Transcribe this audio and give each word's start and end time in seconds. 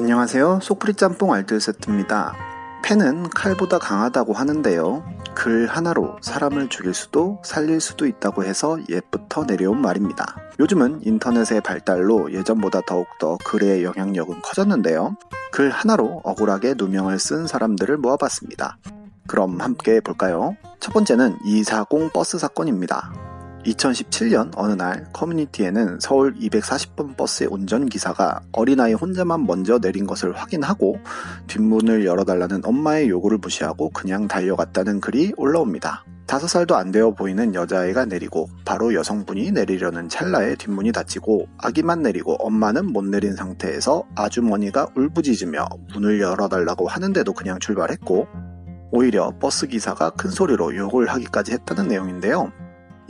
안녕하세요. 0.00 0.60
속풀이 0.62 0.94
짬뽕 0.94 1.34
알뜰 1.34 1.60
세트입니다. 1.60 2.34
펜은 2.82 3.28
칼보다 3.28 3.78
강하다고 3.78 4.32
하는데요. 4.32 5.04
글 5.34 5.66
하나로 5.66 6.16
사람을 6.22 6.70
죽일 6.70 6.94
수도 6.94 7.38
살릴 7.44 7.82
수도 7.82 8.06
있다고 8.06 8.44
해서 8.44 8.78
옛부터 8.88 9.44
내려온 9.44 9.82
말입니다. 9.82 10.36
요즘은 10.58 11.00
인터넷의 11.04 11.60
발달로 11.60 12.32
예전보다 12.32 12.80
더욱더 12.86 13.36
글의 13.44 13.84
영향력은 13.84 14.40
커졌는데요. 14.40 15.16
글 15.52 15.68
하나로 15.68 16.22
억울하게 16.24 16.76
누명을 16.78 17.18
쓴 17.18 17.46
사람들을 17.46 17.98
모아봤습니다. 17.98 18.78
그럼 19.26 19.60
함께 19.60 20.00
볼까요? 20.00 20.56
첫 20.80 20.94
번째는 20.94 21.36
240 21.44 22.10
버스 22.14 22.38
사건입니다. 22.38 23.29
2017년 23.64 24.52
어느 24.56 24.72
날 24.72 25.04
커뮤니티에는 25.12 26.00
서울 26.00 26.34
240번 26.34 27.16
버스의 27.16 27.48
운전기사가 27.50 28.40
어린아이 28.52 28.94
혼자만 28.94 29.46
먼저 29.46 29.78
내린 29.78 30.06
것을 30.06 30.32
확인하고 30.32 30.98
뒷문을 31.46 32.06
열어달라는 32.06 32.62
엄마의 32.64 33.08
요구를 33.08 33.38
무시하고 33.38 33.90
그냥 33.90 34.28
달려갔다는 34.28 35.00
글이 35.00 35.34
올라옵니다. 35.36 36.04
5살도 36.26 36.74
안 36.74 36.92
되어 36.92 37.10
보이는 37.10 37.54
여자아이가 37.56 38.04
내리고 38.04 38.48
바로 38.64 38.94
여성분이 38.94 39.50
내리려는 39.50 40.08
찰나에 40.08 40.54
뒷문이 40.54 40.92
닫히고 40.92 41.48
아기만 41.58 42.02
내리고 42.02 42.34
엄마는 42.34 42.86
못 42.92 43.04
내린 43.04 43.34
상태에서 43.34 44.04
아주머니가 44.14 44.86
울부짖으며 44.94 45.66
문을 45.92 46.20
열어달라고 46.20 46.86
하는데도 46.86 47.32
그냥 47.32 47.58
출발했고 47.58 48.28
오히려 48.92 49.32
버스 49.40 49.66
기사가 49.66 50.10
큰 50.10 50.30
소리로 50.30 50.76
욕을 50.76 51.08
하기까지 51.08 51.52
했다는 51.52 51.88
내용인데요. 51.88 52.52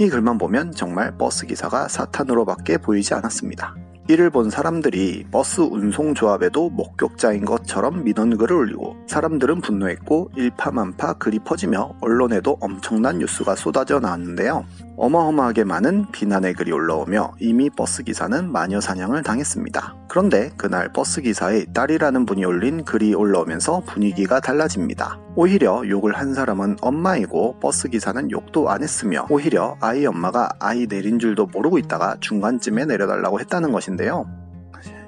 이 0.01 0.09
글만 0.09 0.39
보면 0.39 0.73
정말 0.73 1.15
버스 1.19 1.45
기사가 1.45 1.87
사탄으로밖에 1.87 2.79
보이지 2.79 3.13
않았습니다. 3.13 3.77
이를 4.09 4.31
본 4.31 4.49
사람들이 4.49 5.27
버스 5.31 5.61
운송조합에도 5.61 6.71
목격자인 6.71 7.45
것처럼 7.45 8.03
민원글을 8.05 8.57
올리고 8.57 8.97
사람들은 9.07 9.61
분노했고 9.61 10.31
일파만파 10.37 11.19
글이 11.19 11.41
퍼지며 11.41 11.97
언론에도 12.01 12.57
엄청난 12.63 13.19
뉴스가 13.19 13.57
쏟아져 13.57 14.01
나왔는데요. 14.01 14.65
어마어마하게 14.97 15.65
많은 15.65 16.11
비난의 16.13 16.55
글이 16.55 16.73
올라오며 16.73 17.35
이미 17.39 17.69
버스 17.69 18.03
기사는 18.03 18.51
마녀 18.51 18.81
사냥을 18.81 19.23
당했습니다. 19.23 20.00
그런데 20.11 20.51
그날 20.57 20.93
버스 20.93 21.21
기사의 21.23 21.67
딸이라는 21.73 22.27
분이 22.27 22.45
올린 22.45 22.85
글이 22.85 23.15
올라오면서 23.15 23.85
분위기가 23.87 24.41
달라집니다. 24.41 25.21
오히려 25.37 25.89
욕을 25.89 26.15
한 26.17 26.35
사람은 26.35 26.79
엄마이고 26.81 27.61
버스 27.61 27.89
기사는 27.89 28.29
욕도 28.33 28.71
안 28.71 28.83
했으며 28.83 29.29
오히려 29.31 29.77
아이 29.81 30.05
엄마가 30.05 30.49
아이 30.59 30.89
내린 30.89 31.21
줄도 31.21 31.47
모르고 31.47 31.79
있다가 31.79 32.17
중간쯤에 32.19 32.87
내려달라고 32.87 33.39
했다는 33.39 33.71
것인데요. 33.71 34.27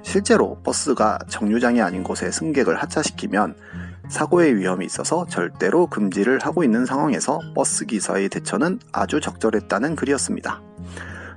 실제로 0.03 0.61
버스가 0.63 1.19
정류장이 1.27 1.81
아닌 1.81 2.01
곳에 2.01 2.31
승객을 2.31 2.81
하차시키면 2.81 3.55
사고의 4.07 4.55
위험이 4.55 4.85
있어서 4.85 5.25
절대로 5.27 5.87
금지를 5.87 6.39
하고 6.39 6.63
있는 6.63 6.85
상황에서 6.85 7.41
버스 7.55 7.85
기사의 7.85 8.29
대처는 8.29 8.79
아주 8.93 9.19
적절했다는 9.19 9.97
글이었습니다. 9.97 10.61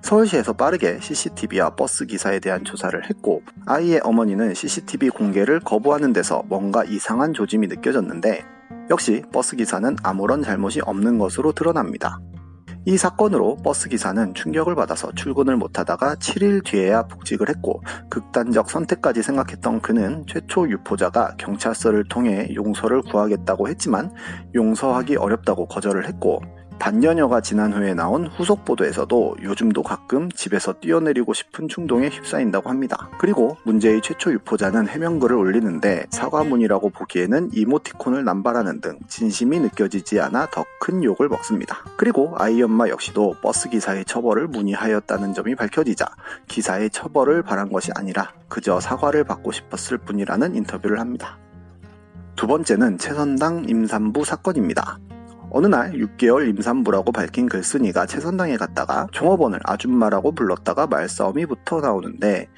서울시에서 0.07 0.53
빠르게 0.53 1.01
CCTV와 1.01 1.71
버스 1.71 2.07
기사에 2.07 2.39
대한 2.39 2.63
조사를 2.63 3.11
했고 3.11 3.43
아이의 3.67 4.03
어머니는 4.05 4.55
CCTV 4.55 5.09
공개를 5.09 5.59
거부하는 5.59 6.13
데서 6.13 6.45
뭔가 6.47 6.85
이상한 6.85 7.35
조짐이 7.35 7.67
느껴졌는데 7.67 8.45
역시 8.89 9.25
버스 9.33 9.57
기사는 9.57 9.97
아무런 10.05 10.45
잘못이 10.45 10.81
없는 10.83 11.19
것으로 11.19 11.51
드러납니다. 11.51 12.21
이 12.85 12.97
사건으로 12.97 13.57
버스 13.65 13.89
기사는 13.89 14.33
충격을 14.33 14.77
받아서 14.77 15.11
출근을 15.11 15.57
못하다가 15.57 16.15
7일 16.15 16.65
뒤에야 16.65 17.09
복직을 17.09 17.49
했고 17.49 17.83
극단적 18.09 18.71
선택까지 18.71 19.25
생각했던 19.25 19.81
그는 19.81 20.25
최초 20.29 20.71
유포자가 20.71 21.35
경찰서를 21.37 22.05
통해 22.09 22.49
용서를 22.55 23.03
구하겠다고 23.03 23.67
했지만 23.67 24.13
용서하기 24.55 25.17
어렵다고 25.17 25.67
거절을 25.67 26.07
했고 26.07 26.43
반년여가 26.79 27.41
지난 27.41 27.73
후에 27.73 27.95
나온 27.95 28.27
후속 28.27 28.65
보도에서도 28.65 29.37
요즘도 29.43 29.83
가끔 29.83 30.31
집에서 30.31 30.75
뛰어내리고 30.75 31.35
싶은 31.35 31.69
충동에 31.69 32.09
휩싸인다고 32.09 32.71
합니다. 32.71 33.09
그리고 33.19 33.57
문제의 33.65 34.03
최초 34.03 34.33
유포자는 34.33 34.89
해명글을 34.89 35.37
올리는데 35.37 36.07
사과문이라고 36.11 36.91
보기에는 36.91 37.51
이모티콘을 37.53 38.25
남발하는 38.25 38.81
등 38.81 38.99
진심이 39.09 39.59
느껴지지 39.61 40.21
않아 40.21 40.47
더 40.51 40.65
큰 40.87 41.03
욕을 41.03 41.29
먹습니다. 41.29 41.79
그리고 41.97 42.35
아이 42.37 42.63
엄마 42.63 42.89
역시도 42.89 43.37
버스 43.43 43.69
기사의 43.69 44.05
처벌을 44.05 44.47
문의하였다는 44.47 45.35
점이 45.35 45.57
밝혀지자 45.57 46.07
기사의 46.47 46.91
처벌을 46.91 47.43
바란 47.43 47.73
것이 47.73 47.91
아니라 47.97 48.33
그저 48.49 48.79
사과를 48.79 49.25
받고 49.25 49.51
싶었을 49.51 49.99
뿐이라는 49.99 50.55
인터뷰를 50.55 51.01
합니다. 51.01 51.39
두 52.37 52.47
번째는 52.47 52.99
최선당 52.99 53.65
임산부 53.69 54.25
사건입니다. 54.25 55.01
어느 55.51 55.67
날 55.67 55.93
6개월 55.93 56.49
임산부라고 56.49 57.13
밝힌 57.13 57.49
글쓴이가 57.49 58.07
최선당에 58.07 58.57
갔다가 58.57 59.07
종업원을 59.13 59.61
아줌마라고 59.65 60.33
불렀다가 60.33 60.87
말싸움이 60.87 61.47
붙어 61.47 61.81
나오는데 61.81 62.49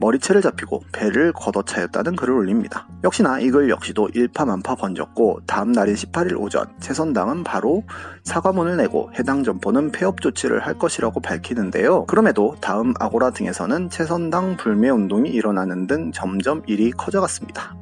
머리채를 0.00 0.42
잡히고 0.42 0.82
배를 0.92 1.32
걷어차였다는 1.32 2.14
글을 2.16 2.34
올립니다. 2.34 2.86
역시나 3.02 3.40
이 3.40 3.50
글 3.50 3.68
역시도 3.68 4.10
일파만파 4.14 4.76
번졌고 4.76 5.40
다음 5.46 5.72
날인 5.72 5.94
18일 5.94 6.40
오전 6.40 6.66
최선당은 6.80 7.42
바로 7.42 7.82
사과문을 8.24 8.76
내고 8.76 9.10
해당 9.18 9.42
점포는 9.42 9.90
폐업 9.90 10.20
조치를 10.20 10.60
할 10.64 10.78
것이라고 10.78 11.20
밝히는데요. 11.20 12.06
그럼에도 12.06 12.54
다음 12.60 12.94
아고라 13.00 13.30
등에서는 13.30 13.90
최선당 13.90 14.56
불매 14.56 14.88
운동이 14.90 15.30
일어나는 15.30 15.86
등 15.88 16.12
점점 16.12 16.62
일이 16.66 16.92
커져갔습니다. 16.92 17.74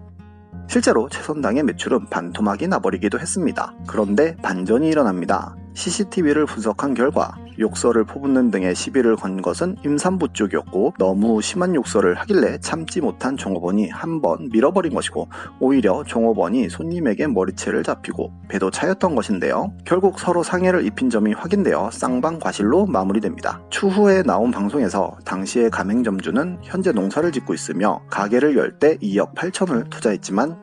실제로 0.77 1.09
최선당의 1.09 1.63
매출은 1.63 2.11
반토막이 2.11 2.69
나버리기도 2.69 3.19
했습니다. 3.19 3.73
그런데 3.87 4.37
반전이 4.43 4.87
일어납니다. 4.91 5.57
CCTV를 5.73 6.45
분석한 6.45 6.93
결과 6.93 7.35
욕설을 7.59 8.05
퍼붓는 8.05 8.51
등의 8.51 8.75
시비를 8.75 9.17
건 9.17 9.41
것은 9.43 9.77
임산부 9.85 10.33
쪽이었고 10.33 10.95
너무 10.99 11.41
심한 11.43 11.75
욕설을 11.75 12.15
하길래 12.15 12.59
참지 12.61 13.01
못한 13.01 13.37
종업원이 13.37 13.91
한 13.91 14.21
번 14.21 14.49
밀어버린 14.51 14.95
것이고 14.95 15.29
오히려 15.61 16.03
종업원이 16.05 16.69
손님에게 16.71 17.27
머리채를 17.27 17.83
잡히고 17.83 18.33
배도 18.49 18.71
차였던 18.71 19.15
것인데요. 19.15 19.73
결국 19.85 20.19
서로 20.19 20.43
상해를 20.43 20.87
입힌 20.87 21.11
점이 21.11 21.35
확인되어 21.35 21.91
쌍방 21.93 22.39
과실로 22.39 22.87
마무리됩니다. 22.87 23.61
추후에 23.71 24.23
나온 24.23 24.51
방송에서 24.51 25.17
당시의 25.25 25.71
가맹점주는 25.71 26.59
현재 26.63 26.93
농사를 26.93 27.31
짓고 27.33 27.53
있으며 27.53 28.01
가게를 28.11 28.57
열 28.57 28.79
때 28.79 28.97
2억 28.99 29.35
8천을 29.35 29.89
투자했지만 29.91 30.57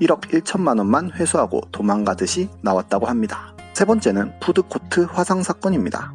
1억 0.00 0.20
1천만 0.22 0.78
원만 0.78 1.10
회수하고 1.12 1.60
도망가듯이 1.72 2.48
나왔다고 2.62 3.06
합니다. 3.06 3.54
세 3.74 3.84
번째는 3.84 4.32
푸드코트 4.40 5.06
화상 5.10 5.42
사건입니다. 5.42 6.12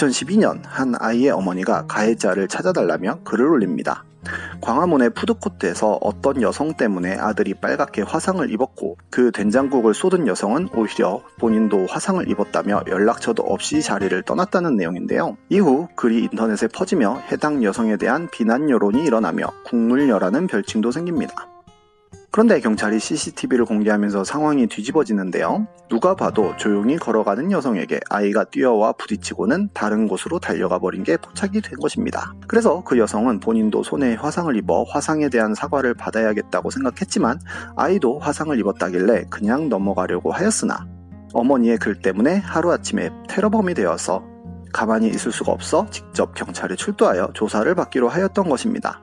2012년 0.00 0.60
한 0.64 0.94
아이의 0.98 1.30
어머니가 1.30 1.86
가해자를 1.86 2.48
찾아달라며 2.48 3.20
글을 3.24 3.46
올립니다. 3.46 4.04
광화문의 4.60 5.10
푸드코트에서 5.10 5.98
어떤 6.02 6.42
여성 6.42 6.74
때문에 6.74 7.16
아들이 7.16 7.54
빨갛게 7.54 8.02
화상을 8.02 8.50
입었고 8.50 8.98
그 9.10 9.32
된장국을 9.32 9.94
쏟은 9.94 10.26
여성은 10.26 10.68
오히려 10.74 11.22
본인도 11.38 11.86
화상을 11.86 12.28
입었다며 12.28 12.82
연락처도 12.86 13.42
없이 13.42 13.82
자리를 13.82 14.22
떠났다는 14.22 14.76
내용인데요. 14.76 15.36
이후 15.48 15.88
글이 15.96 16.24
인터넷에 16.24 16.68
퍼지며 16.68 17.22
해당 17.32 17.64
여성에 17.64 17.96
대한 17.96 18.28
비난 18.30 18.68
여론이 18.68 19.04
일어나며 19.04 19.46
국물녀라는 19.66 20.46
별칭도 20.46 20.90
생깁니다. 20.90 21.48
그런데 22.32 22.60
경찰이 22.60 23.00
CCTV를 23.00 23.64
공개하면서 23.64 24.22
상황이 24.22 24.68
뒤집어지는데요. 24.68 25.66
누가 25.88 26.14
봐도 26.14 26.54
조용히 26.56 26.96
걸어가는 26.96 27.50
여성에게 27.50 27.98
아이가 28.08 28.44
뛰어와 28.44 28.92
부딪히고는 28.92 29.70
다른 29.74 30.06
곳으로 30.06 30.38
달려가 30.38 30.78
버린 30.78 31.02
게 31.02 31.16
포착이 31.16 31.60
된 31.60 31.78
것입니다. 31.80 32.32
그래서 32.46 32.84
그 32.84 32.98
여성은 32.98 33.40
본인도 33.40 33.82
손에 33.82 34.14
화상을 34.14 34.54
입어 34.56 34.84
화상에 34.84 35.28
대한 35.28 35.54
사과를 35.54 35.94
받아야겠다고 35.94 36.70
생각했지만 36.70 37.40
아이도 37.74 38.20
화상을 38.20 38.56
입었다길래 38.56 39.24
그냥 39.28 39.68
넘어가려고 39.68 40.30
하였으나 40.30 40.86
어머니의 41.32 41.78
글 41.78 42.00
때문에 42.00 42.36
하루아침에 42.38 43.10
테러범이 43.28 43.74
되어서 43.74 44.24
가만히 44.72 45.08
있을 45.08 45.32
수가 45.32 45.50
없어 45.50 45.86
직접 45.90 46.34
경찰에 46.34 46.76
출두하여 46.76 47.30
조사를 47.34 47.74
받기로 47.74 48.08
하였던 48.08 48.48
것입니다. 48.48 49.00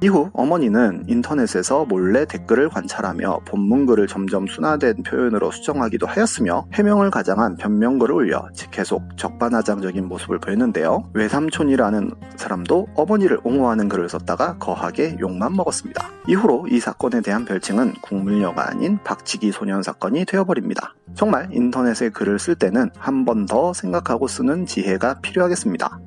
이후 0.00 0.30
어머니는 0.32 1.04
인터넷에서 1.08 1.84
몰래 1.84 2.24
댓글을 2.24 2.68
관찰하며 2.68 3.40
본문글을 3.46 4.06
점점 4.06 4.46
순화된 4.46 5.02
표현으로 5.02 5.50
수정하기도 5.50 6.06
하였으며 6.06 6.66
해명을 6.72 7.10
가장한 7.10 7.56
변명글을 7.56 8.14
올려 8.14 8.48
계속 8.70 9.16
적반하장적인 9.16 10.06
모습을 10.06 10.38
보였는데요. 10.38 11.10
외삼촌이라는 11.14 12.12
사람도 12.36 12.88
어머니를 12.94 13.40
옹호하는 13.42 13.88
글을 13.88 14.08
썼다가 14.08 14.56
거하게 14.58 15.16
욕만 15.18 15.54
먹었습니다. 15.54 16.08
이후로 16.28 16.66
이 16.70 16.78
사건에 16.78 17.20
대한 17.20 17.44
별칭은 17.44 17.94
국물녀가 18.00 18.70
아닌 18.70 18.98
박치기 19.02 19.50
소년 19.50 19.82
사건이 19.82 20.26
되어버립니다. 20.26 20.94
정말 21.14 21.48
인터넷에 21.52 22.10
글을 22.10 22.38
쓸 22.38 22.54
때는 22.54 22.90
한 22.96 23.24
번 23.24 23.46
더 23.46 23.72
생각하고 23.72 24.28
쓰는 24.28 24.64
지혜가 24.64 25.20
필요하겠습니다. 25.20 25.98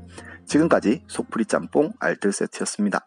지금까지 0.45 1.03
속풀이 1.07 1.45
짬뽕 1.45 1.91
알뜰 1.99 2.31
세트였습니다. 2.31 3.05